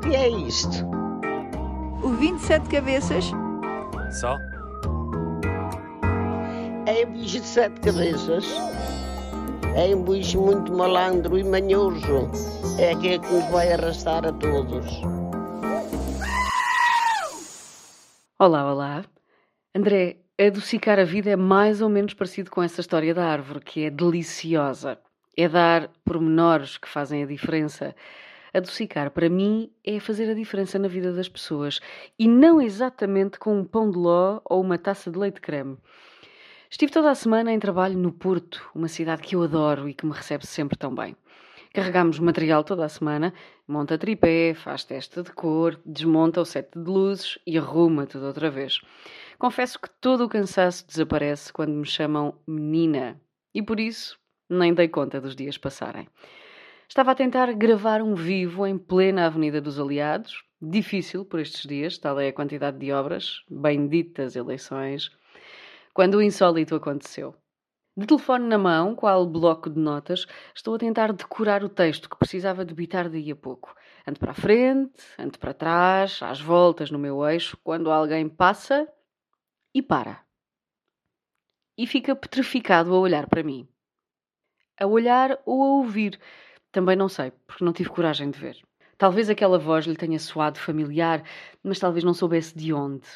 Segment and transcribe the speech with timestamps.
[0.00, 0.86] O que é isto?
[2.02, 3.26] O 27 cabeças?
[4.18, 4.38] Só?
[6.86, 8.46] É um bicho de sete cabeças.
[9.76, 12.30] É um bicho muito malandro e manhoso.
[12.78, 14.86] É aquele que nos vai arrastar a todos.
[18.38, 19.04] Olá, olá.
[19.76, 23.84] André, adocicar a vida é mais ou menos parecido com essa história da árvore, que
[23.84, 24.98] é deliciosa.
[25.36, 27.94] É dar pormenores que fazem a diferença.
[28.52, 31.80] Adocicar, para mim, é fazer a diferença na vida das pessoas
[32.18, 35.76] e não exatamente com um pão de ló ou uma taça de leite creme.
[36.70, 40.06] Estive toda a semana em trabalho no Porto, uma cidade que eu adoro e que
[40.06, 41.16] me recebe sempre tão bem.
[41.72, 43.32] Carregamos material toda a semana,
[43.66, 48.50] monta tripé, faz teste de cor, desmonta o set de luzes e arruma tudo outra
[48.50, 48.80] vez.
[49.38, 53.20] Confesso que todo o cansaço desaparece quando me chamam menina
[53.54, 56.08] e por isso nem dei conta dos dias passarem.
[56.90, 61.96] Estava a tentar gravar um vivo em plena Avenida dos Aliados, difícil por estes dias,
[61.96, 65.08] tal é a quantidade de obras, benditas eleições,
[65.94, 67.36] quando o insólito aconteceu.
[67.96, 72.18] De telefone na mão, qual bloco de notas, estou a tentar decorar o texto que
[72.18, 73.72] precisava debitar daí a pouco.
[74.04, 78.92] Ando para a frente, ando para trás, às voltas no meu eixo, quando alguém passa
[79.72, 80.24] e para.
[81.78, 83.68] E fica petrificado a olhar para mim.
[84.76, 86.18] A olhar ou a ouvir,
[86.72, 88.56] também não sei, porque não tive coragem de ver.
[88.96, 91.22] Talvez aquela voz lhe tenha soado familiar,
[91.62, 93.06] mas talvez não soubesse de onde.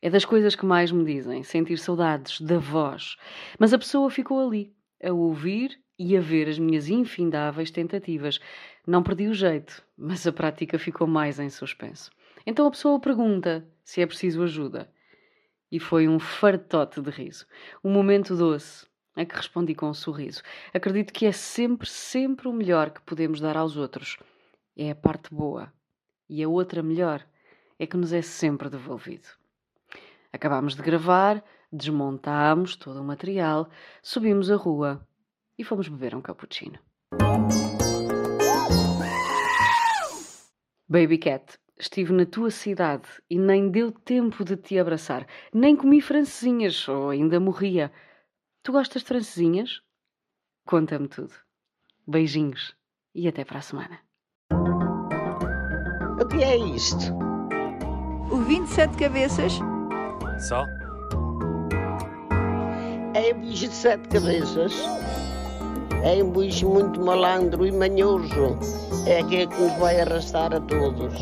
[0.00, 3.16] É das coisas que mais me dizem, sentir saudades da voz.
[3.58, 8.40] Mas a pessoa ficou ali, a ouvir e a ver as minhas infindáveis tentativas.
[8.86, 12.10] Não perdi o jeito, mas a prática ficou mais em suspenso.
[12.44, 14.90] Então a pessoa pergunta se é preciso ajuda.
[15.70, 17.46] E foi um fartote de riso.
[17.82, 20.42] Um momento doce, a que respondi com um sorriso.
[20.72, 24.18] Acredito que é sempre, sempre o melhor que podemos dar aos outros.
[24.76, 25.72] É a parte boa.
[26.28, 27.24] E a outra melhor
[27.78, 29.28] é que nos é sempre devolvido.
[30.32, 33.68] Acabámos de gravar, desmontámos todo o material,
[34.02, 35.06] subimos a rua
[35.58, 36.78] e fomos beber um cappuccino.
[40.88, 46.00] Baby Cat, estive na tua cidade e nem deu tempo de te abraçar, nem comi
[46.00, 47.92] francesinhas ou ainda morria.
[48.62, 49.80] Tu gostas de francesinhas?
[50.64, 51.34] Conta-me tudo.
[52.06, 52.76] Beijinhos
[53.12, 53.98] e até para a semana.
[56.20, 57.12] O que é isto?
[58.30, 59.54] O 27 cabeças?
[60.48, 60.64] Só?
[63.14, 64.72] É um bicho de sete cabeças.
[66.04, 68.58] É um bicho muito malandro e manhoso.
[69.08, 71.12] É aquele que nos vai arrastar a todos.